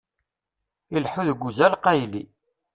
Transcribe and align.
Ileḥḥu 0.95 1.21
deg 1.29 1.43
uzal 1.47 1.73
qayli. 1.83 2.23